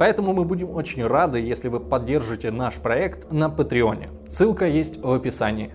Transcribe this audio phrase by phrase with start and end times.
[0.00, 4.08] поэтому мы будем очень рады, если вы поддержите наш проект на Патреоне.
[4.28, 5.72] Ссылка есть в описании.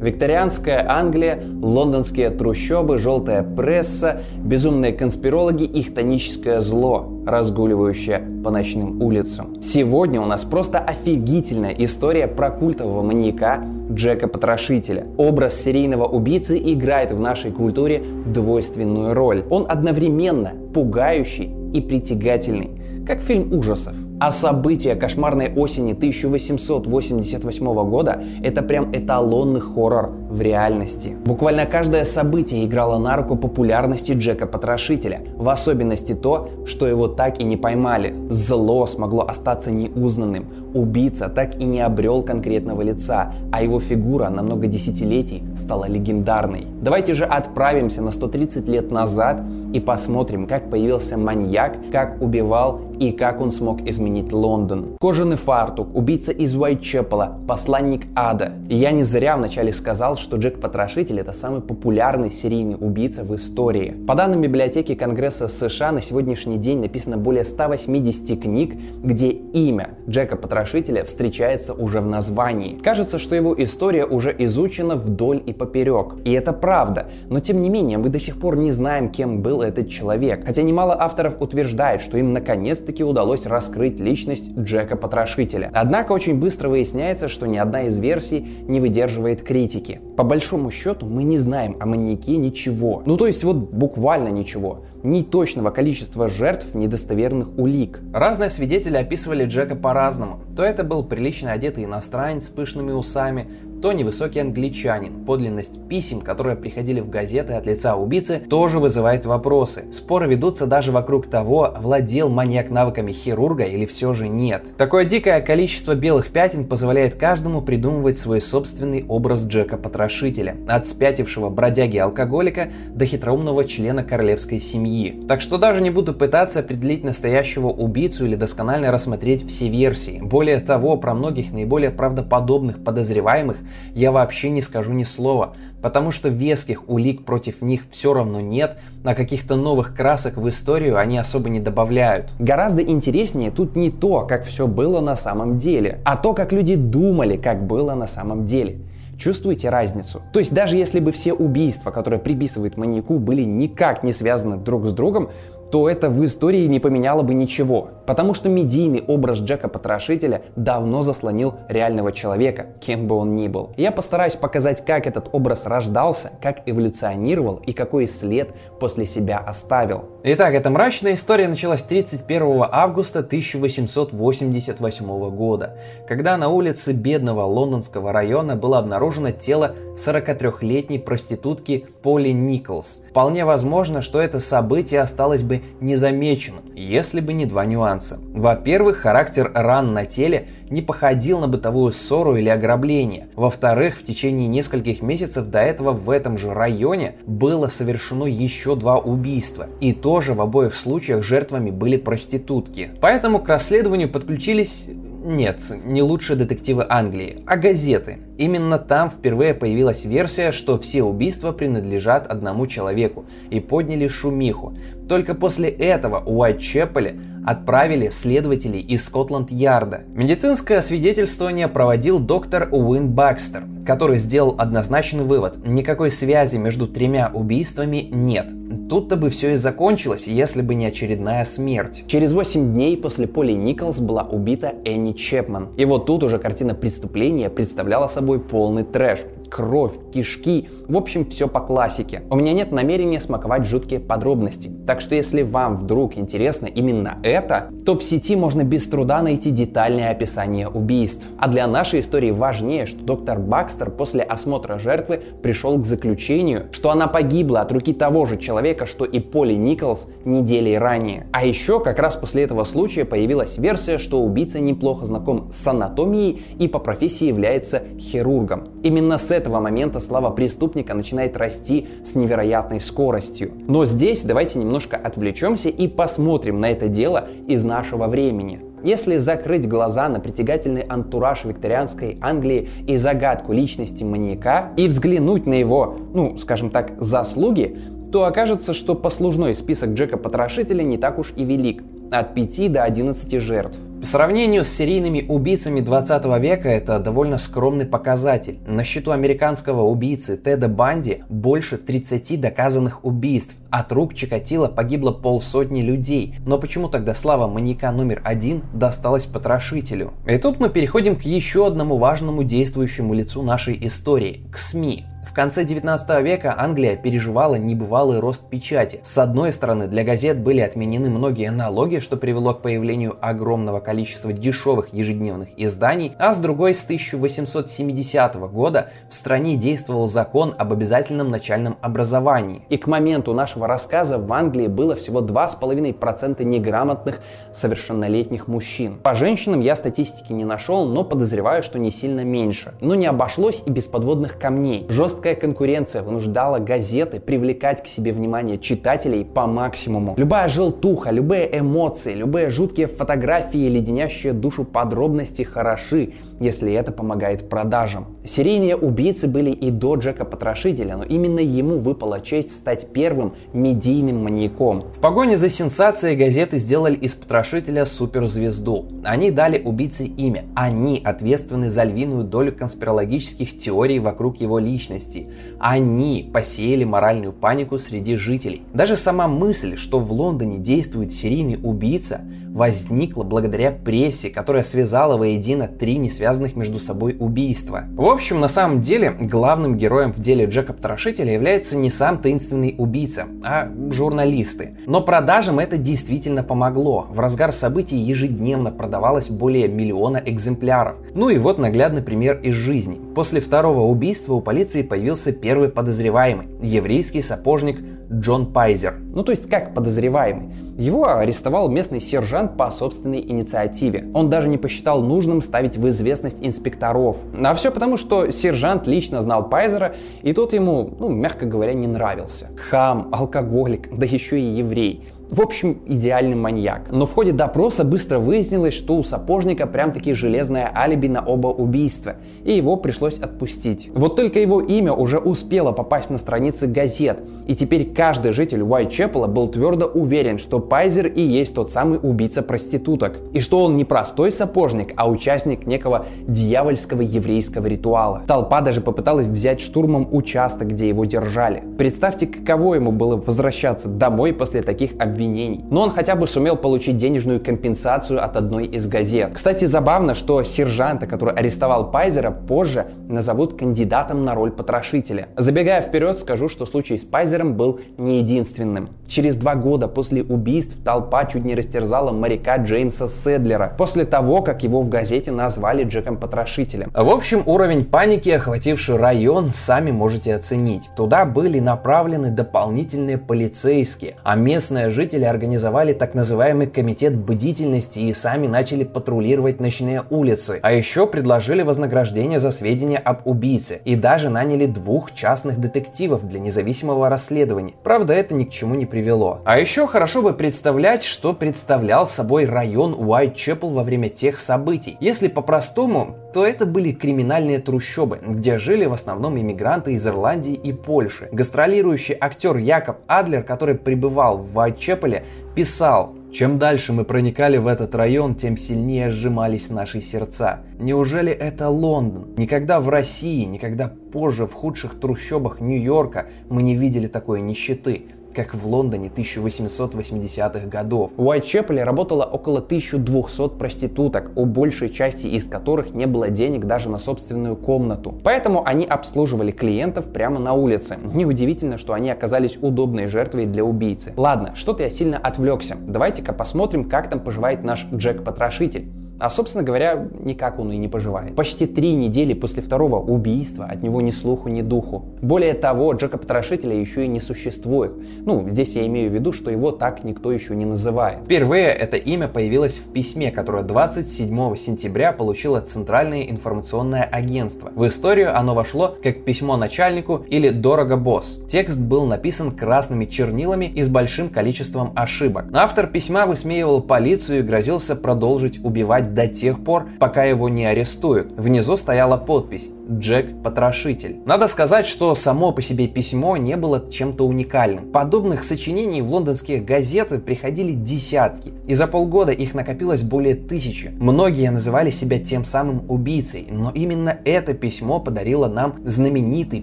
[0.00, 9.60] Викторианская Англия, лондонские трущобы, желтая пресса, безумные конспирологи и хтоническое зло, разгуливающее по ночным улицам.
[9.62, 15.06] Сегодня у нас просто офигительная история про культового маньяка Джека Потрошителя.
[15.16, 19.44] Образ серийного убийцы играет в нашей культуре двойственную роль.
[19.50, 23.94] Он одновременно пугающий и притягательный, как фильм ужасов.
[24.18, 31.14] А события кошмарной осени 1888 года– это прям эталонный хоррор в реальности.
[31.26, 37.40] Буквально каждое событие играло на руку популярности Джека Потрошителя, в особенности то, что его так
[37.40, 38.14] и не поймали.
[38.30, 44.42] Зло смогло остаться неузнанным, убийца так и не обрел конкретного лица, а его фигура на
[44.42, 46.66] много десятилетий стала легендарной.
[46.80, 49.42] Давайте же отправимся на 130 лет назад
[49.74, 54.96] и посмотрим, как появился маньяк, как убивал и как он смог изменить Лондон.
[55.00, 58.52] Кожаный фартук, убийца из Уайтчепела, посланник ада.
[58.68, 63.34] И я не зря вначале сказал, что Джек Потрошитель это самый популярный серийный убийца в
[63.34, 63.96] истории.
[64.06, 70.36] По данным библиотеки Конгресса США на сегодняшний день написано более 180 книг, где имя Джека
[70.36, 72.78] Потрошителя встречается уже в названии.
[72.82, 76.14] Кажется, что его история уже изучена вдоль и поперек.
[76.24, 77.06] И это правда.
[77.28, 80.46] Но тем не менее, мы до сих пор не знаем, кем был этот человек.
[80.46, 85.70] Хотя немало авторов утверждают, что им наконец-таки удалось раскрыть личность Джека Потрошителя.
[85.74, 90.00] Однако очень быстро выясняется, что ни одна из версий не выдерживает критики.
[90.16, 93.02] По большому счету мы не знаем о маньяке ничего.
[93.06, 94.84] Ну то есть вот буквально ничего.
[95.02, 98.00] Ни точного количества жертв, ни достоверных улик.
[98.12, 100.40] Разные свидетели описывали Джека по-разному.
[100.56, 103.48] То это был прилично одетый иностранец с пышными усами,
[103.80, 105.24] то невысокий англичанин.
[105.24, 109.84] Подлинность писем, которые приходили в газеты от лица убийцы, тоже вызывает вопросы.
[109.92, 114.64] Споры ведутся даже вокруг того, владел маньяк навыками хирурга или все же нет.
[114.76, 122.70] Такое дикое количество белых пятен позволяет каждому придумывать свой собственный образ Джека-потрошителя, от спятившего бродяги-алкоголика
[122.88, 125.24] до хитроумного члена королевской семьи.
[125.28, 130.20] Так что даже не буду пытаться определить настоящего убийцу или досконально рассмотреть все версии.
[130.22, 133.58] Более того, про многих наиболее правдоподобных подозреваемых
[133.94, 138.78] я вообще не скажу ни слова, потому что веских улик против них все равно нет,
[139.04, 142.30] а каких-то новых красок в историю они особо не добавляют.
[142.38, 146.74] Гораздо интереснее тут не то, как все было на самом деле, а то, как люди
[146.74, 148.80] думали, как было на самом деле.
[149.18, 150.20] Чувствуете разницу?
[150.32, 154.86] То есть даже если бы все убийства, которые приписывают маньяку, были никак не связаны друг
[154.86, 155.30] с другом,
[155.70, 157.90] то это в истории не поменяло бы ничего.
[158.06, 163.72] Потому что медийный образ Джека Потрошителя давно заслонил реального человека, кем бы он ни был.
[163.76, 170.04] Я постараюсь показать, как этот образ рождался, как эволюционировал и какой след после себя оставил.
[170.22, 175.78] Итак, эта мрачная история началась 31 августа 1888 года,
[176.08, 182.98] когда на улице бедного лондонского района было обнаружено тело 43-летней проститутки Поли Николс.
[183.10, 188.18] Вполне возможно, что это событие осталось бы незамеченным, если бы не два нюанса.
[188.34, 193.28] Во-первых, характер ран на теле не походил на бытовую ссору или ограбление.
[193.34, 198.98] Во-вторых, в течение нескольких месяцев до этого в этом же районе было совершено еще два
[198.98, 199.68] убийства.
[199.80, 202.90] И тоже в обоих случаях жертвами были проститутки.
[203.00, 204.88] Поэтому к расследованию подключились
[205.26, 208.18] нет, не лучшие детективы Англии, а газеты.
[208.38, 214.78] Именно там впервые появилась версия, что все убийства принадлежат одному человеку и подняли шумиху.
[215.08, 220.02] Только после этого у Уайтчепеле отправили следователей из Скотланд-Ярда.
[220.08, 228.08] Медицинское свидетельствование проводил доктор Уин Бакстер, который сделал однозначный вывод– никакой связи между тремя убийствами
[228.10, 228.48] нет.
[228.90, 232.04] Тут-то бы все и закончилось, если бы не очередная смерть.
[232.08, 235.68] Через 8 дней после Поли Николс была убита Энни Чепман.
[235.76, 239.20] И вот тут уже картина преступления представляла собой полный трэш.
[239.50, 242.22] Кровь, кишки, в общем, все по классике.
[242.30, 244.70] У меня нет намерения смаковать жуткие подробности.
[244.86, 249.50] Так что если вам вдруг интересно именно это, то в сети можно без труда найти
[249.50, 251.26] детальное описание убийств.
[251.38, 256.66] А для нашей истории важнее, что доктор Бакс Бакстер после осмотра жертвы пришел к заключению,
[256.70, 261.26] что она погибла от руки того же человека, что и Поли Николс недели ранее.
[261.32, 266.42] А еще как раз после этого случая появилась версия, что убийца неплохо знаком с анатомией
[266.60, 268.68] и по профессии является хирургом.
[268.82, 273.52] Именно с этого момента слава преступника начинает расти с невероятной скоростью.
[273.68, 278.60] Но здесь давайте немножко отвлечемся и посмотрим на это дело из нашего времени.
[278.82, 285.54] Если закрыть глаза на притягательный антураж викторианской Англии и загадку личности маньяка и взглянуть на
[285.54, 287.76] его, ну, скажем так, заслуги,
[288.12, 292.84] то окажется, что послужной список Джека Потрошителя не так уж и велик– от 5 до
[292.84, 293.78] 11 жертв.
[294.00, 298.58] По сравнению с серийными убийцами 20 века это довольно скромный показатель.
[298.66, 303.54] На счету американского убийцы Теда Банди больше 30 доказанных убийств.
[303.70, 306.36] От рук Чикатило погибло полсотни людей.
[306.44, 310.12] Но почему тогда слава маньяка номер один досталась потрошителю?
[310.26, 315.04] И тут мы переходим к еще одному важному действующему лицу нашей истории– к СМИ
[315.36, 319.00] конце 19 века Англия переживала небывалый рост печати.
[319.04, 324.32] С одной стороны, для газет были отменены многие налоги, что привело к появлению огромного количества
[324.32, 331.28] дешевых ежедневных изданий, а с другой, с 1870 года в стране действовал закон об обязательном
[331.28, 332.62] начальном образовании.
[332.70, 337.20] И к моменту нашего рассказа в Англии было всего 2,5% неграмотных
[337.52, 338.96] совершеннолетних мужчин.
[339.02, 342.72] По женщинам я статистики не нашел, но подозреваю, что не сильно меньше.
[342.80, 344.86] Но не обошлось и без подводных камней.
[344.88, 350.14] Жестко Жесткая конкуренция вынуждала газеты привлекать к себе внимание читателей по максимуму.
[350.16, 358.16] Любая желтуха, любые эмоции, любые жуткие фотографии, леденящие душу подробности хороши, если это помогает продажам.
[358.24, 364.24] Серийные убийцы были и до Джека Потрошителя, но именно ему выпала честь стать первым медийным
[364.24, 364.86] маньяком.
[364.96, 368.86] В погоне за сенсацией газеты сделали из Потрошителя суперзвезду.
[369.04, 370.44] Они дали убийце имя.
[370.54, 375.28] Они ответственны за львиную долю конспирологических теорий вокруг его личности.
[375.58, 378.62] Они посеяли моральную панику среди жителей.
[378.74, 382.20] Даже сама мысль, что в Лондоне действует серийный убийца,
[382.56, 387.84] возникла благодаря прессе, которая связала воедино три несвязанных между собой убийства.
[387.94, 392.74] В общем, на самом деле, главным героем в деле Джека Потрошителя является не сам таинственный
[392.78, 394.78] убийца, а журналисты.
[394.86, 397.06] Но продажам это действительно помогло.
[397.10, 400.96] В разгар событий ежедневно продавалось более миллиона экземпляров.
[401.14, 402.98] Ну и вот наглядный пример из жизни.
[403.14, 407.78] После второго убийства у полиции появился первый подозреваемый– еврейский сапожник
[408.12, 408.94] Джон Пайзер.
[409.14, 410.54] Ну то есть как подозреваемый.
[410.78, 414.10] Его арестовал местный сержант по собственной инициативе.
[414.14, 417.16] Он даже не посчитал нужным ставить в известность инспекторов.
[417.42, 421.86] А все потому, что сержант лично знал Пайзера, и тот ему, ну, мягко говоря, не
[421.86, 422.48] нравился.
[422.70, 425.08] Хам, алкоголик, да еще и еврей.
[425.28, 426.82] В общем, идеальный маньяк.
[426.92, 432.14] Но в ходе допроса быстро выяснилось, что у сапожника прям-таки железное алиби на оба убийства,
[432.44, 433.90] и его пришлось отпустить.
[433.92, 437.18] Вот только его имя уже успело попасть на страницы газет,
[437.48, 442.42] и теперь каждый житель Уайтчепела был твердо уверен, что Пайзер и есть тот самый убийца
[442.42, 448.22] проституток, и что он не простой сапожник, а участник некого дьявольского еврейского ритуала.
[448.28, 451.64] Толпа даже попыталась взять штурмом участок, где его держали.
[451.76, 455.64] Представьте, каково ему было возвращаться домой после таких обвинений обвинений.
[455.70, 459.32] Но он хотя бы сумел получить денежную компенсацию от одной из газет.
[459.34, 465.28] Кстати, забавно, что сержанта, который арестовал Пайзера, позже назовут кандидатом на роль потрошителя.
[465.36, 468.90] Забегая вперед, скажу, что случай с Пайзером был не единственным.
[469.08, 474.62] Через два года после убийств толпа чуть не растерзала моряка Джеймса Седлера после того, как
[474.62, 476.90] его в газете назвали Джеком Потрошителем.
[476.94, 480.90] В общем, уровень паники, охвативший район, сами можете оценить.
[480.96, 488.12] Туда были направлены дополнительные полицейские, а местная жизнь жители организовали так называемый комитет бдительности и
[488.12, 490.58] сами начали патрулировать ночные улицы.
[490.62, 496.40] А еще предложили вознаграждение за сведения об убийце и даже наняли двух частных детективов для
[496.40, 497.74] независимого расследования.
[497.84, 499.42] Правда, это ни к чему не привело.
[499.44, 504.96] А еще хорошо бы представлять, что представлял собой район Уайт-Чепл во время тех событий.
[504.98, 510.70] Если по-простому, то это были криминальные трущобы, где жили в основном иммигранты из Ирландии и
[510.70, 511.30] Польши.
[511.32, 515.24] Гастролирующий актер Якоб Адлер, который пребывал в Уайт-Чепл, Чеполе
[515.54, 520.60] писал чем дальше мы проникали в этот район, тем сильнее сжимались наши сердца.
[520.78, 522.34] Неужели это Лондон?
[522.36, 528.54] Никогда в России, никогда позже в худших трущобах Нью-Йорка мы не видели такой нищеты как
[528.54, 531.10] в Лондоне 1880-х годов.
[531.16, 536.90] В Уайтчепеле работало около 1200 проституток, у большей части из которых не было денег даже
[536.90, 538.14] на собственную комнату.
[538.22, 540.98] Поэтому они обслуживали клиентов прямо на улице.
[541.14, 544.12] Неудивительно, что они оказались удобной жертвой для убийцы.
[544.18, 545.76] Ладно, что-то я сильно отвлекся.
[545.80, 549.05] Давайте-ка посмотрим, как там поживает наш Джек-потрошитель.
[549.18, 551.34] А, собственно говоря, никак он и не поживает.
[551.34, 555.04] Почти три недели после второго убийства от него ни слуху, ни духу.
[555.22, 557.92] Более того, Джека Потрошителя еще и не существует.
[558.24, 561.20] Ну, здесь я имею в виду, что его так никто еще не называет.
[561.24, 567.72] Впервые это имя появилось в письме, которое 27 сентября получило Центральное информационное агентство.
[567.74, 571.42] В историю оно вошло как письмо начальнику или «Дорого, босс».
[571.48, 575.46] Текст был написан красными чернилами и с большим количеством ошибок.
[575.52, 581.32] Автор письма высмеивал полицию и грозился продолжить убивать до тех пор, пока его не арестуют.
[581.32, 584.18] Внизу стояла подпись Джек Потрошитель.
[584.24, 587.90] Надо сказать, что само по себе письмо не было чем-то уникальным.
[587.90, 593.90] Подобных сочинений в лондонские газеты приходили десятки, и за полгода их накопилось более тысячи.
[593.98, 599.62] Многие называли себя тем самым убийцей, но именно это письмо подарило нам знаменитый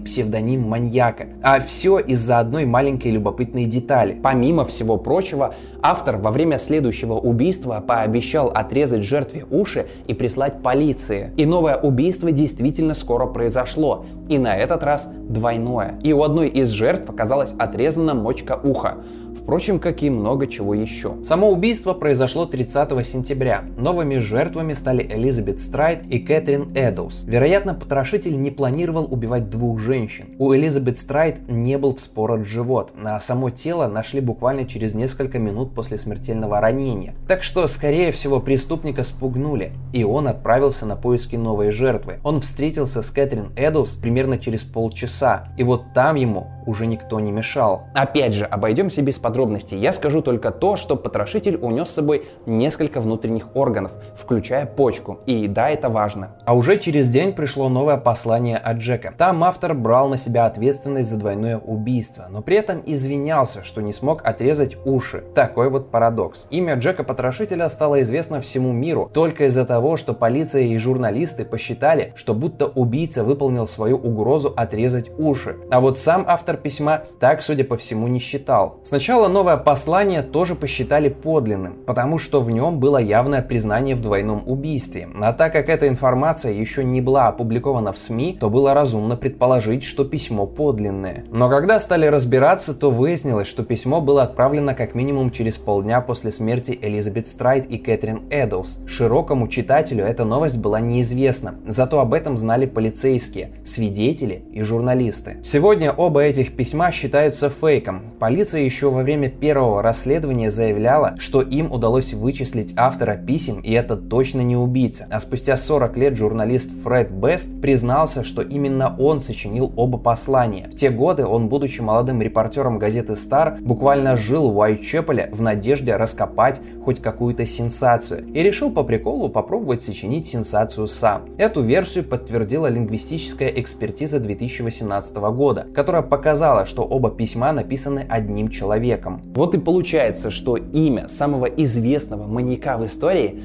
[0.00, 1.28] псевдоним маньяка.
[1.42, 4.18] А все из-за одной маленькой любопытной детали.
[4.22, 11.32] Помимо всего прочего, автор во время следующего убийства пообещал отрезать жертве уши и прислать полиции.
[11.36, 16.00] И новое убийство действительно скоро скоро произошло, и на этот раз двойное.
[16.02, 19.04] И у одной из жертв оказалась отрезана мочка уха.
[19.44, 21.22] Впрочем, как и много чего еще.
[21.22, 23.62] Само убийство произошло 30 сентября.
[23.76, 27.24] Новыми жертвами стали Элизабет Страйт и Кэтрин Эдоус.
[27.26, 30.28] Вероятно, потрошитель не планировал убивать двух женщин.
[30.38, 35.74] У Элизабет Страйт не был вспорот живот, а само тело нашли буквально через несколько минут
[35.74, 37.14] после смертельного ранения.
[37.28, 42.18] Так что, скорее всего, преступника спугнули, и он отправился на поиски новой жертвы.
[42.24, 47.30] Он встретился с Кэтрин Эдоус примерно через полчаса, и вот там ему уже никто не
[47.30, 47.82] мешал.
[47.94, 49.78] Опять же, обойдемся без подробностей подробностей.
[49.78, 55.18] Я скажу только то, что потрошитель унес с собой несколько внутренних органов, включая почку.
[55.26, 56.36] И да, это важно.
[56.44, 59.12] А уже через день пришло новое послание от Джека.
[59.18, 63.92] Там автор брал на себя ответственность за двойное убийство, но при этом извинялся, что не
[63.92, 65.24] смог отрезать уши.
[65.34, 66.46] Такой вот парадокс.
[66.50, 72.12] Имя Джека Потрошителя стало известно всему миру только из-за того, что полиция и журналисты посчитали,
[72.14, 75.56] что будто убийца выполнил свою угрозу отрезать уши.
[75.70, 78.78] А вот сам автор письма так, судя по всему, не считал.
[78.84, 84.02] Сначала Сначала новое послание тоже посчитали подлинным, потому что в нем было явное признание в
[84.02, 85.08] двойном убийстве.
[85.18, 89.82] А так как эта информация еще не была опубликована в СМИ, то было разумно предположить,
[89.82, 91.24] что письмо подлинное.
[91.30, 96.30] Но когда стали разбираться, то выяснилось, что письмо было отправлено как минимум через полдня после
[96.30, 98.80] смерти Элизабет Страйт и Кэтрин Эдоус.
[98.86, 105.38] Широкому читателю эта новость была неизвестна, зато об этом знали полицейские, свидетели и журналисты.
[105.42, 108.02] Сегодня оба этих письма считаются фейком.
[108.18, 113.72] Полиция еще во время время первого расследования заявляла, что им удалось вычислить автора писем, и
[113.72, 115.06] это точно не убийца.
[115.10, 120.68] А спустя 40 лет журналист Фред Бест признался, что именно он сочинил оба послания.
[120.68, 125.94] В те годы он, будучи молодым репортером газеты Star, буквально жил в Уайтчепеле в надежде
[125.94, 131.22] раскопать хоть какую-то сенсацию и решил по приколу попробовать сочинить сенсацию сам.
[131.38, 139.03] Эту версию подтвердила лингвистическая экспертиза 2018 года, которая показала, что оба письма написаны одним человеком
[139.04, 139.20] человеком.
[139.34, 143.42] Вот и получается, что имя самого известного маньяка в истории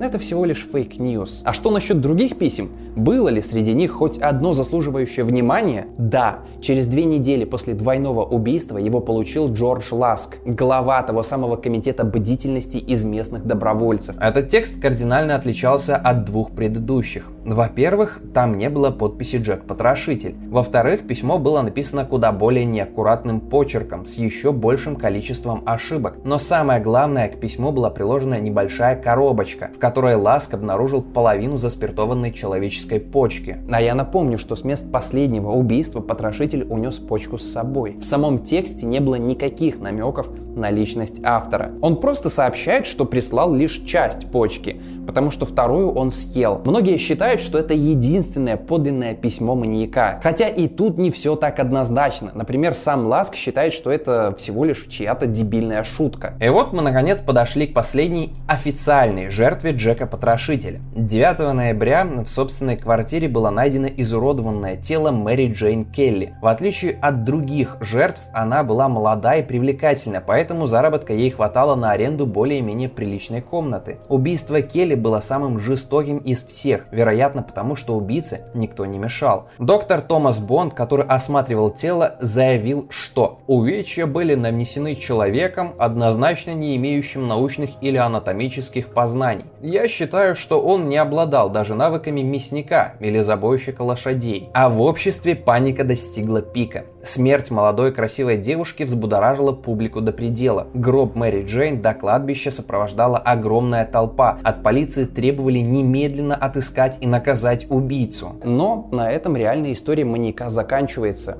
[0.00, 1.42] это всего лишь fake news.
[1.44, 2.70] А что насчет других писем?
[2.96, 5.86] Было ли среди них хоть одно заслуживающее внимания?
[5.96, 12.02] Да, через две недели после двойного убийства его получил Джордж Ласк, глава того самого комитета
[12.02, 14.16] бдительности из местных добровольцев.
[14.18, 17.30] Этот текст кардинально отличался от двух предыдущих.
[17.44, 20.36] Во-первых, там не было подписи Джек Потрошитель.
[20.48, 26.14] Во-вторых, письмо было написано куда более неаккуратным почерком, с еще большим количеством ошибок.
[26.24, 32.32] Но самое главное, к письму была приложена небольшая коробочка, в которой Ласк обнаружил половину заспиртованной
[32.32, 33.58] человеческой почки.
[33.70, 37.96] А я напомню, что с мест последнего убийства потрошитель унес почку с собой.
[38.00, 41.72] В самом тексте не было никаких намеков на личность автора.
[41.80, 46.60] Он просто сообщает, что прислал лишь часть почки, потому что вторую он съел.
[46.64, 50.20] Многие считают, что это единственное подлинное письмо маньяка.
[50.22, 52.30] Хотя и тут не все так однозначно.
[52.34, 56.34] Например, сам Ласк считает, что это всего лишь чья-то дебильная шутка.
[56.40, 60.80] И вот мы наконец подошли к последней официальной жертве Джека Потрошителя.
[60.94, 66.34] 9 ноября в собственной квартире было найдено изуродованное тело Мэри Джейн Келли.
[66.40, 71.76] В отличие от других жертв, она была молода и привлекательна, поэтому поэтому заработка ей хватало
[71.76, 73.98] на аренду более-менее приличной комнаты.
[74.08, 79.46] Убийство Келли было самым жестоким из всех, вероятно потому, что убийце никто не мешал.
[79.60, 87.28] Доктор Томас Бонд, который осматривал тело, заявил, что увечья были нанесены человеком, однозначно не имеющим
[87.28, 89.44] научных или анатомических познаний.
[89.60, 94.50] Я считаю, что он не обладал даже навыками мясника или забойщика лошадей.
[94.54, 96.86] А в обществе паника достигла пика.
[97.04, 100.68] Смерть молодой красивой девушки взбудоражила публику до предела.
[100.72, 104.38] Гроб Мэри Джейн до кладбища сопровождала огромная толпа.
[104.44, 108.36] От полиции требовали немедленно отыскать и наказать убийцу.
[108.44, 111.38] Но на этом реальная история маньяка заканчивается.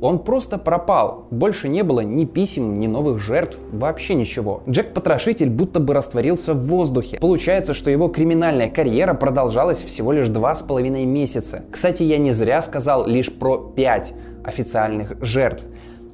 [0.00, 1.26] Он просто пропал.
[1.30, 4.62] Больше не было ни писем, ни новых жертв, вообще ничего.
[4.66, 7.18] Джек-потрошитель будто бы растворился в воздухе.
[7.18, 11.64] Получается, что его криминальная карьера продолжалась всего лишь два с половиной месяца.
[11.70, 14.14] Кстати, я не зря сказал лишь про пять
[14.44, 15.64] официальных жертв.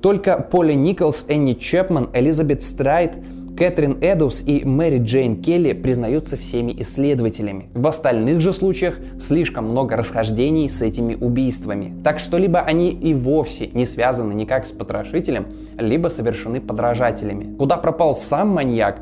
[0.00, 3.14] Только Поли Николс, Энни Чепман, Элизабет Страйт–
[3.56, 7.70] Кэтрин Эдус и Мэри Джейн Келли признаются всеми исследователями.
[7.72, 11.94] В остальных же случаях слишком много расхождений с этими убийствами.
[12.04, 15.46] Так что либо они и вовсе не связаны никак с потрошителем,
[15.78, 17.56] либо совершены подражателями.
[17.56, 19.00] Куда пропал сам маньяк,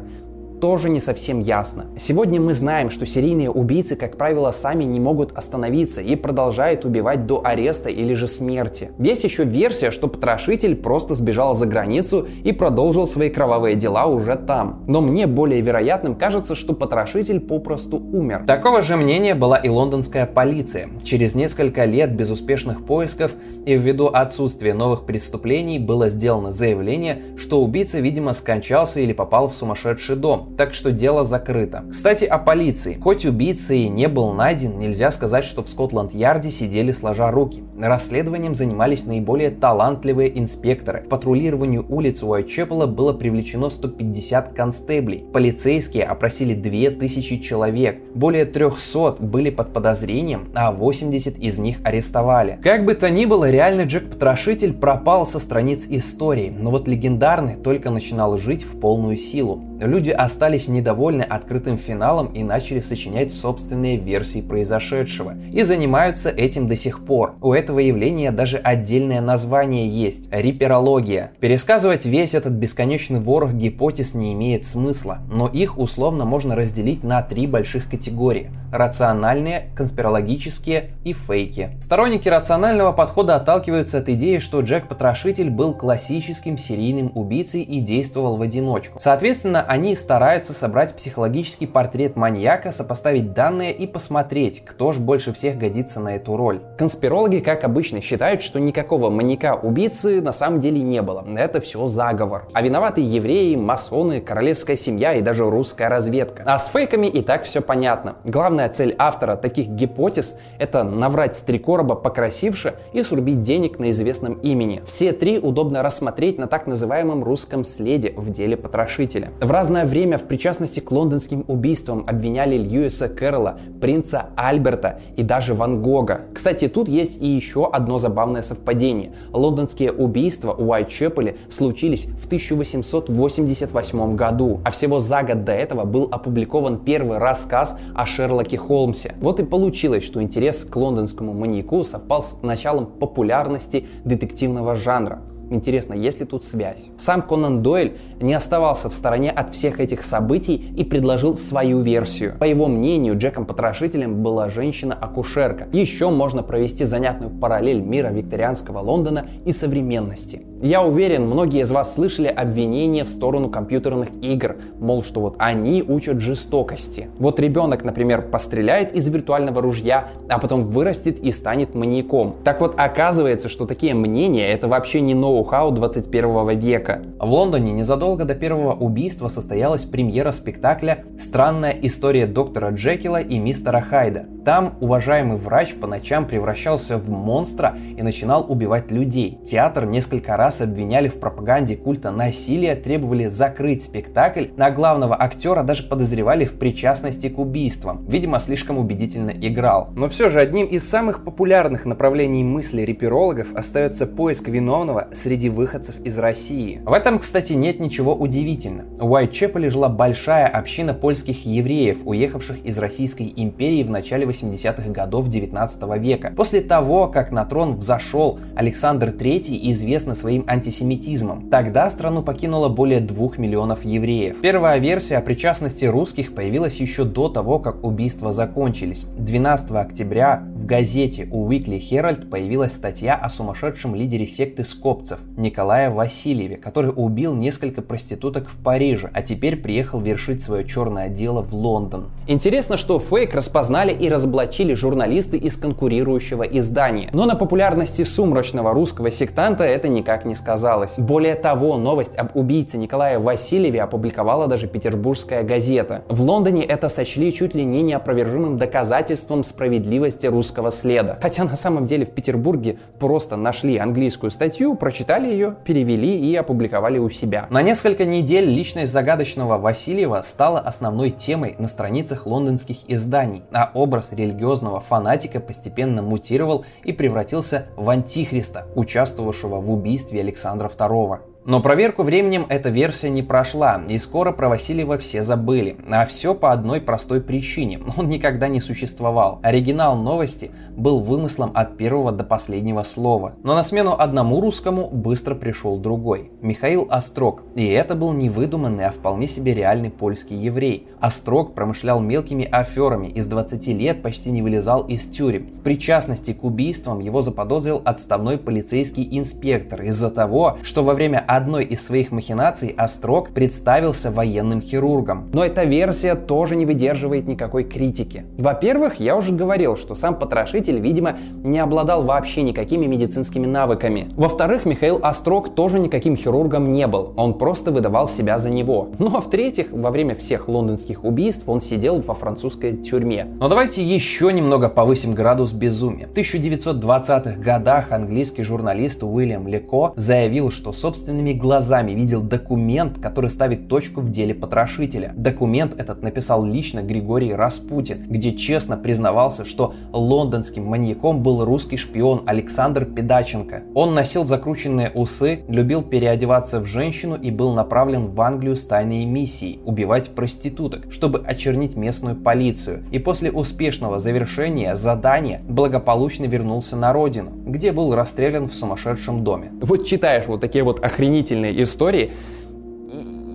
[0.64, 1.88] тоже не совсем ясно.
[1.98, 7.26] Сегодня мы знаем, что серийные убийцы, как правило, сами не могут остановиться и продолжают убивать
[7.26, 8.90] до ареста или же смерти.
[8.98, 14.36] Есть еще версия, что потрошитель просто сбежал за границу и продолжил свои кровавые дела уже
[14.36, 14.82] там.
[14.86, 18.44] Но мне более вероятным кажется, что потрошитель попросту умер.
[18.46, 20.88] Такого же мнения была и лондонская полиция.
[21.04, 23.32] Через несколько лет безуспешных поисков
[23.66, 29.54] и ввиду отсутствия новых преступлений было сделано заявление, что убийца, видимо, скончался или попал в
[29.54, 31.84] сумасшедший дом так что дело закрыто.
[31.90, 32.98] Кстати, о полиции.
[33.00, 37.64] Хоть убийца и не был найден, нельзя сказать, что в Скотланд-Ярде сидели сложа руки.
[37.78, 41.00] Расследованием занимались наиболее талантливые инспекторы.
[41.00, 45.24] К патрулированию улиц Уайтчепела было привлечено 150 констеблей.
[45.32, 48.00] Полицейские опросили 2000 человек.
[48.14, 52.58] Более 300 были под подозрением, а 80 из них арестовали.
[52.62, 57.90] Как бы то ни было, реальный Джек-потрошитель пропал со страниц истории, но вот легендарный только
[57.90, 59.62] начинал жить в полную силу.
[59.80, 65.34] Люди остались недовольны открытым финалом и начали сочинять собственные версии произошедшего.
[65.52, 67.34] И занимаются этим до сих пор.
[67.40, 71.32] У этого явления даже отдельное название есть– риперология.
[71.40, 77.22] Пересказывать весь этот бесконечный ворох гипотез не имеет смысла, но их условно можно разделить на
[77.22, 81.70] три больших категории– рациональные, конспирологические и фейки.
[81.80, 88.42] Сторонники рационального подхода отталкиваются от идеи, что Джек-потрошитель был классическим серийным убийцей и действовал в
[88.42, 88.98] одиночку.
[89.00, 95.56] Соответственно, они стараются собрать психологический портрет маньяка, сопоставить данные и посмотреть, кто же больше всех
[95.56, 96.60] годится на эту роль.
[96.76, 101.24] Конспирологи, как обычно, считают, что никакого маньяка-убийцы на самом деле не было.
[101.36, 102.48] Это все заговор.
[102.52, 106.42] А виноваты евреи, масоны, королевская семья и даже русская разведка.
[106.44, 108.16] А с фейками и так все понятно.
[108.64, 113.90] Главная цель автора таких гипотез– это наврать с три короба покрасивше и срубить денег на
[113.90, 114.82] известном имени.
[114.86, 119.32] Все три удобно рассмотреть на так называемом русском следе в деле потрошителя.
[119.42, 125.52] В разное время в причастности к лондонским убийствам обвиняли Льюиса Кэрролла, принца Альберта и даже
[125.52, 126.22] Ван Гога.
[126.32, 129.12] Кстати, тут есть и еще одно забавное совпадение.
[129.32, 136.08] Лондонские убийства у Уайтчепеле случились в 1888 году, а всего за год до этого был
[136.10, 139.14] опубликован первый рассказ о Шерлоке Холмсе.
[139.20, 145.22] Вот и получилось, что интерес к лондонскому маньяку совпал с началом популярности детективного жанра.
[145.54, 146.86] Интересно, есть ли тут связь?
[146.96, 152.34] Сам Конан Дойль не оставался в стороне от всех этих событий и предложил свою версию.
[152.40, 155.68] По его мнению, Джеком-потрошителем была женщина-акушерка.
[155.72, 160.44] Еще можно провести занятную параллель мира викторианского Лондона и современности.
[160.60, 165.84] Я уверен, многие из вас слышали обвинения в сторону компьютерных игр, мол, что вот они
[165.86, 167.10] учат жестокости.
[167.18, 172.36] Вот ребенок, например, постреляет из виртуального ружья, а потом вырастет и станет маньяком.
[172.44, 175.12] Так вот, оказывается, что такие мнения это вообще не
[175.44, 177.02] ноу-хау 21 века.
[177.20, 183.80] В Лондоне незадолго до первого убийства состоялась премьера спектакля «Странная история доктора Джекила и мистера
[183.80, 184.26] Хайда».
[184.44, 189.38] Там уважаемый врач по ночам превращался в монстра и начинал убивать людей.
[189.42, 195.84] Театр несколько раз обвиняли в пропаганде культа насилия, требовали закрыть спектакль, на главного актера даже
[195.84, 198.04] подозревали в причастности к убийствам.
[198.06, 199.88] Видимо, слишком убедительно играл.
[199.96, 205.98] Но все же одним из самых популярных направлений мысли реперологов остается поиск виновного среди выходцев
[206.04, 206.82] из России.
[206.84, 208.88] В этом, кстати, нет ничего удивительного.
[208.98, 215.28] В Уайтчепеле жила большая община польских евреев, уехавших из Российской империи в начале 80-х годов
[215.28, 216.32] 19 века.
[216.36, 223.00] После того, как на трон взошел Александр III, известный своим антисемитизмом, тогда страну покинуло более
[223.00, 224.40] 2 миллионов евреев.
[224.40, 229.04] Первая версия о причастности русских появилась еще до того, как убийства закончились.
[229.18, 236.56] 12 октября в газете Weekly Herald появилась статья о сумасшедшем лидере секты скопцев Николае Васильеве,
[236.56, 242.10] который убил несколько проституток в Париже, а теперь приехал вершить свое черное дело в Лондон.
[242.26, 247.10] Интересно, что фейк распознали и разоблачили журналисты из конкурирующего издания.
[247.12, 250.94] Но на популярности сумрачного русского сектанта это никак не сказалось.
[250.96, 256.04] Более того, новость об убийце Николая Васильеве опубликовала даже петербургская газета.
[256.08, 261.18] В Лондоне это сочли чуть ли не неопровержимым доказательством справедливости русского следа.
[261.20, 266.98] Хотя на самом деле в Петербурге просто нашли английскую статью, прочитали ее, перевели и опубликовали
[266.98, 267.46] у себя.
[267.50, 274.13] На несколько недель личность загадочного Васильева стала основной темой на страницах лондонских изданий, а образ
[274.14, 281.33] религиозного фанатика постепенно мутировал и превратился в антихриста, участвовавшего в убийстве Александра II.
[281.46, 285.76] Но проверку временем эта версия не прошла, и скоро про Васильева все забыли.
[285.90, 287.80] А все по одной простой причине.
[287.98, 289.40] Он никогда не существовал.
[289.42, 293.34] Оригинал новости был вымыслом от первого до последнего слова.
[293.42, 296.30] Но на смену одному русскому быстро пришел другой.
[296.40, 297.42] Михаил Острог.
[297.56, 300.88] И это был не выдуманный, а вполне себе реальный польский еврей.
[300.98, 305.48] Острог промышлял мелкими аферами и с 20 лет почти не вылезал из тюрем.
[305.58, 311.64] В причастности к убийствам его заподозрил отставной полицейский инспектор из-за того, что во время одной
[311.64, 315.30] из своих махинаций Острог представился военным хирургом.
[315.32, 318.24] Но эта версия тоже не выдерживает никакой критики.
[318.38, 324.08] Во-первых, я уже говорил, что сам потрошитель, видимо, не обладал вообще никакими медицинскими навыками.
[324.16, 328.90] Во-вторых, Михаил Острог тоже никаким хирургом не был, он просто выдавал себя за него.
[328.98, 333.26] Ну а в-третьих, во время всех лондонских убийств он сидел во французской тюрьме.
[333.40, 336.06] Но давайте еще немного повысим градус безумия.
[336.06, 343.30] В 1920-х годах английский журналист Уильям Леко заявил, что собственными собственными глазами видел документ, который
[343.30, 345.12] ставит точку в деле потрошителя.
[345.16, 352.22] Документ этот написал лично Григорий Распутин, где честно признавался, что лондонским маньяком был русский шпион
[352.26, 353.62] Александр Педаченко.
[353.74, 359.04] Он носил закрученные усы, любил переодеваться в женщину и был направлен в Англию с тайной
[359.04, 362.84] миссией– убивать проституток, чтобы очернить местную полицию.
[362.92, 369.52] И после успешного завершения задания благополучно вернулся на родину, где был расстрелян в сумасшедшем доме.
[369.60, 372.12] Вот читаешь вот такие вот охрененные охренительные истории,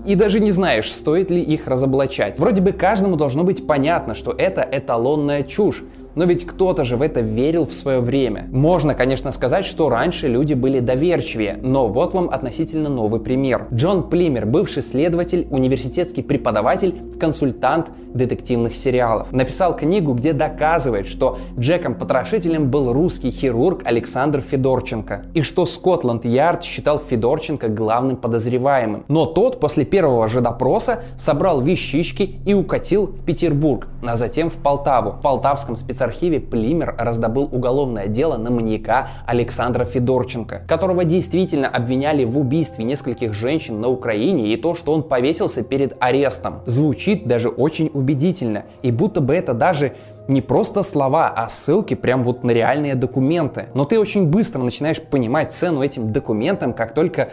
[0.05, 2.39] и даже не знаешь, стоит ли их разоблачать.
[2.39, 5.83] Вроде бы каждому должно быть понятно, что это эталонная чушь,
[6.15, 8.47] но ведь кто-то же в это верил в свое время.
[8.51, 13.67] Можно, конечно, сказать, что раньше люди были доверчивее, но вот вам относительно новый пример.
[13.73, 19.31] Джон Плимер, бывший следователь, университетский преподаватель, консультант детективных сериалов.
[19.31, 25.25] Написал книгу, где доказывает, что Джеком-потрошителем был русский хирург Александр Федорченко.
[25.33, 29.05] И что Скотланд-Ярд считал Федорченко главным подозреваемым.
[29.07, 34.55] Но тот после первого же допроса собрал вещички и укатил в Петербург, а затем в
[34.55, 35.11] Полтаву.
[35.11, 42.39] В Полтавском спецархиве Плимер раздобыл уголовное дело на маньяка Александра Федорченко, которого действительно обвиняли в
[42.39, 46.61] убийстве нескольких женщин на Украине и то, что он повесился перед арестом.
[46.65, 48.63] Звучит даже очень убедительно.
[48.81, 49.93] И будто бы это даже
[50.29, 53.65] не просто слова, а ссылки прям вот на реальные документы.
[53.73, 57.29] Но ты очень быстро начинаешь понимать цену этим документам, как только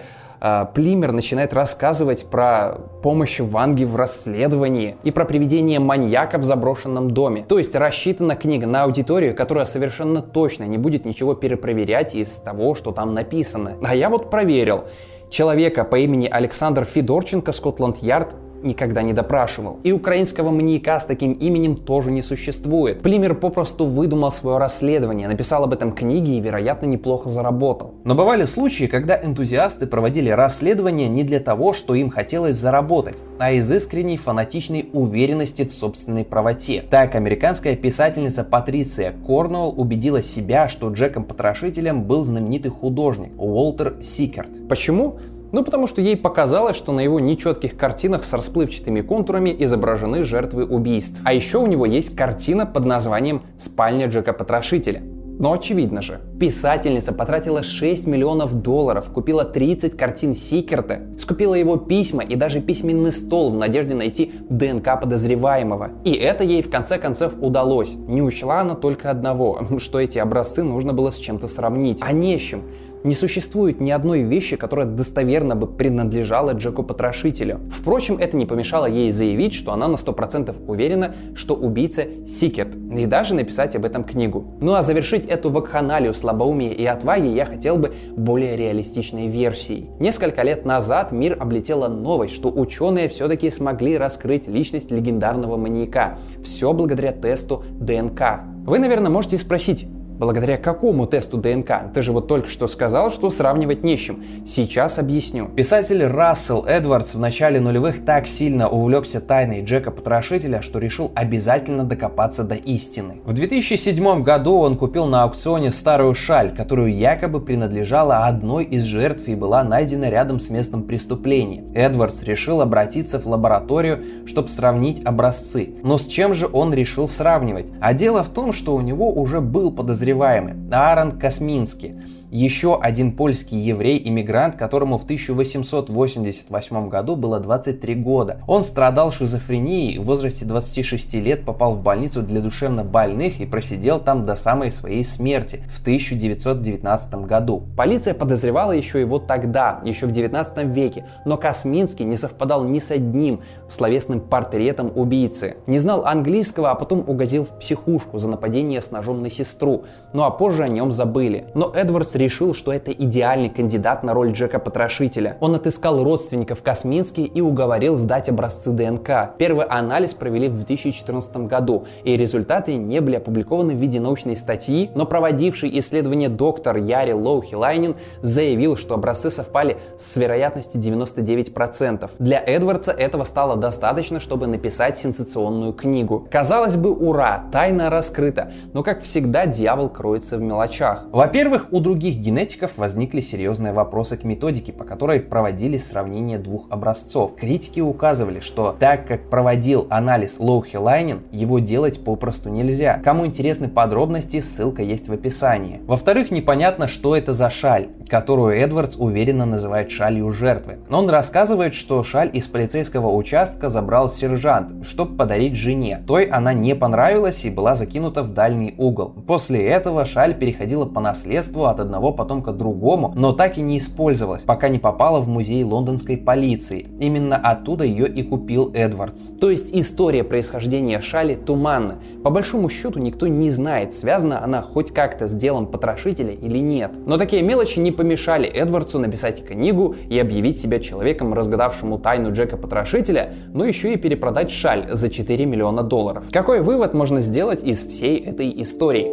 [0.74, 7.44] Плимер начинает рассказывать про помощь Ванги в расследовании и про приведение маньяка в заброшенном доме.
[7.48, 12.74] То есть рассчитана книга на аудиторию, которая совершенно точно не будет ничего перепроверять из того,
[12.74, 13.76] что там написано.
[13.82, 14.84] А я вот проверил.
[15.28, 19.78] Человека по имени Александр Федорченко, Скотланд-Ярд, никогда не допрашивал.
[19.82, 23.02] И украинского маньяка с таким именем тоже не существует.
[23.02, 27.94] Плимер попросту выдумал свое расследование, написал об этом книги и, вероятно, неплохо заработал.
[28.04, 33.52] Но бывали случаи, когда энтузиасты проводили расследование не для того, что им хотелось заработать, а
[33.52, 36.84] из искренней фанатичной уверенности в собственной правоте.
[36.88, 44.50] Так, американская писательница Патриция Корнуэлл убедила себя, что Джеком-потрошителем был знаменитый художник Уолтер Сикерт.
[44.68, 45.18] Почему?
[45.52, 50.64] Ну, потому что ей показалось, что на его нечетких картинах с расплывчатыми контурами изображены жертвы
[50.64, 51.20] убийств.
[51.24, 55.02] А еще у него есть картина под названием «Спальня Джека Потрошителя».
[55.38, 62.22] Но очевидно же, писательница потратила 6 миллионов долларов, купила 30 картин Сикерта, скупила его письма
[62.22, 65.90] и даже письменный стол в надежде найти ДНК подозреваемого.
[66.04, 67.94] И это ей в конце концов удалось.
[67.94, 72.38] Не учла она только одного, что эти образцы нужно было с чем-то сравнить, а не
[72.38, 72.62] с чем.
[73.06, 77.60] Не существует ни одной вещи, которая достоверно бы принадлежала Джеку Потрошителю.
[77.70, 83.06] Впрочем, это не помешало ей заявить, что она на 100% уверена, что убийца Сикет, и
[83.06, 84.56] даже написать об этом книгу.
[84.60, 89.88] Ну а завершить эту вакханалию слабоумия и отваги я хотел бы более реалистичной версией.
[90.00, 96.18] Несколько лет назад мир облетела новость, что ученые все-таки смогли раскрыть личность легендарного маньяка.
[96.42, 98.40] Все благодаря тесту ДНК.
[98.66, 99.86] Вы, наверное, можете спросить,
[100.18, 101.92] Благодаря какому тесту ДНК?
[101.92, 104.24] Ты же вот только что сказал, что сравнивать не с чем.
[104.46, 105.48] Сейчас объясню.
[105.48, 111.84] Писатель Рассел Эдвардс в начале нулевых так сильно увлекся тайной Джека Потрошителя, что решил обязательно
[111.84, 113.20] докопаться до истины.
[113.26, 119.28] В 2007 году он купил на аукционе старую шаль, которую якобы принадлежала одной из жертв
[119.28, 121.62] и была найдена рядом с местом преступления.
[121.74, 125.74] Эдвардс решил обратиться в лабораторию, чтобы сравнить образцы.
[125.82, 127.70] Но с чем же он решил сравнивать?
[127.82, 130.54] А дело в том, что у него уже был подозреваемый подозреваемый.
[130.72, 131.94] Аарон Косминский
[132.30, 138.42] еще один польский еврей-иммигрант, которому в 1888 году было 23 года.
[138.46, 144.00] Он страдал шизофренией, в возрасте 26 лет попал в больницу для душевно больных и просидел
[144.00, 147.62] там до самой своей смерти в 1919 году.
[147.76, 152.90] Полиция подозревала еще его тогда, еще в 19 веке, но Косминский не совпадал ни с
[152.90, 155.56] одним словесным портретом убийцы.
[155.66, 159.84] Не знал английского, а потом угодил в психушку за нападение с ножом на сестру.
[160.12, 161.46] Ну а позже о нем забыли.
[161.54, 165.36] Но Эдвардс решил, что это идеальный кандидат на роль Джека Потрошителя.
[165.40, 169.36] Он отыскал родственников Космински и уговорил сдать образцы ДНК.
[169.38, 174.90] Первый анализ провели в 2014 году, и результаты не были опубликованы в виде научной статьи,
[174.94, 182.10] но проводивший исследование доктор Яри Лоухилайнин заявил, что образцы совпали с вероятностью 99%.
[182.18, 186.26] Для Эдвардса этого стало достаточно, чтобы написать сенсационную книгу.
[186.30, 191.04] Казалось бы, ура, тайна раскрыта, но как всегда дьявол кроется в мелочах.
[191.10, 196.66] Во-первых, у других других генетиков возникли серьезные вопросы к методике, по которой проводились сравнение двух
[196.70, 197.34] образцов.
[197.34, 203.00] Критики указывали, что так как проводил анализ Лоухи Лайнин, его делать попросту нельзя.
[203.02, 205.80] Кому интересны подробности, ссылка есть в описании.
[205.84, 210.78] Во-вторых, непонятно, что это за шаль, которую Эдвардс уверенно называет шалью жертвы.
[210.88, 216.04] Он рассказывает, что шаль из полицейского участка забрал сержант, чтобы подарить жене.
[216.06, 219.12] Той она не понравилась и была закинута в дальний угол.
[219.26, 223.78] После этого шаль переходила по наследству от одного одного потомка другому, но так и не
[223.78, 226.86] использовалась, пока не попала в музей лондонской полиции.
[227.00, 229.30] Именно оттуда ее и купил Эдвардс.
[229.40, 231.96] То есть история происхождения шали туманна.
[232.22, 236.92] По большому счету никто не знает, связана она хоть как-то с делом потрошителя или нет.
[237.06, 242.58] Но такие мелочи не помешали Эдвардсу написать книгу и объявить себя человеком, разгадавшему тайну Джека
[242.58, 246.24] Потрошителя, но еще и перепродать шаль за 4 миллиона долларов.
[246.30, 249.10] Какой вывод можно сделать из всей этой истории?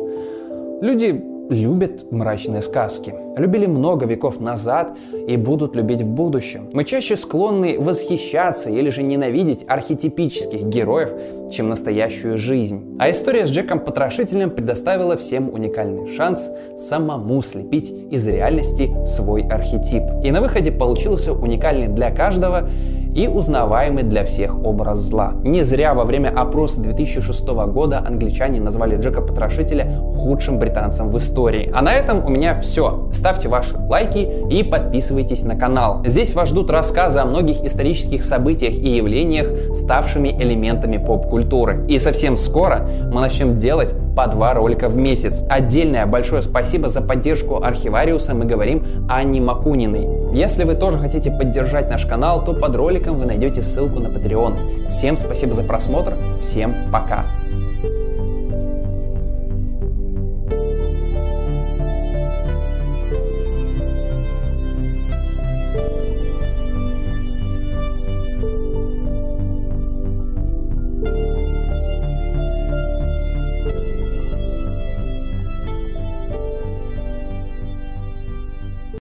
[0.82, 3.13] Люди любят мрачные сказки.
[3.38, 4.95] Любили много веков назад
[5.27, 6.69] и будут любить в будущем.
[6.73, 11.10] Мы чаще склонны восхищаться или же ненавидеть архетипических героев,
[11.51, 12.97] чем настоящую жизнь.
[12.99, 20.03] А история с Джеком Потрошителем предоставила всем уникальный шанс самому слепить из реальности свой архетип.
[20.23, 22.69] И на выходе получился уникальный для каждого
[23.15, 25.34] и узнаваемый для всех образ зла.
[25.43, 31.71] Не зря во время опроса 2006 года англичане назвали Джека Потрошителя худшим британцем в истории.
[31.73, 33.10] А на этом у меня все.
[33.12, 36.02] Ставьте ваши лайки и подписывайтесь на канал.
[36.06, 41.86] Здесь вас ждут рассказы о многих исторических событиях и явлениях, ставшими элементами поп-культуры.
[41.88, 45.43] И совсем скоро мы начнем делать по два ролика в месяц.
[45.49, 50.34] Отдельное большое спасибо за поддержку Архивариуса мы говорим Анне Макуниной.
[50.34, 54.89] Если вы тоже хотите поддержать наш канал, то под роликом вы найдете ссылку на Patreon.
[54.89, 57.26] Всем спасибо за просмотр, всем пока!